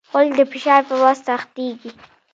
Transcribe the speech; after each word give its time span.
غول 0.09 0.27
د 0.37 0.41
فشار 0.51 0.81
په 0.89 0.95
وخت 1.03 1.21
سختېږي. 1.29 1.91